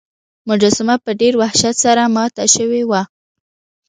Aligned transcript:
مجسمه 0.49 0.95
په 1.05 1.11
ډیر 1.21 1.33
وحشت 1.41 1.75
سره 1.85 2.01
ماته 2.15 2.45
شوې 2.55 2.83
وه. 2.89 3.01